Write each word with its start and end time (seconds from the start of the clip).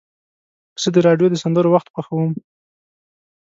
زه 0.81 0.89
د 0.95 0.97
راډیو 1.07 1.27
د 1.31 1.35
سندرو 1.43 1.69
وخت 1.73 1.87
خوښوم. 1.93 2.31